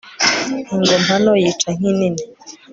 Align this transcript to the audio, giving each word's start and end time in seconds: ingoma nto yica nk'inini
ingoma 0.73 1.13
nto 1.21 1.33
yica 1.43 1.69
nk'inini 1.77 2.23